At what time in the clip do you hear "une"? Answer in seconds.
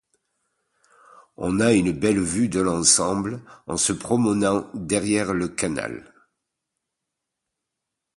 1.73-1.91